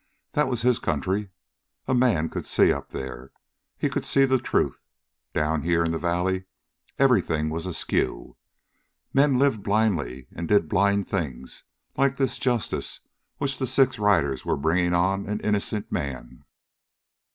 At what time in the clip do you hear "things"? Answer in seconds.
11.07-11.65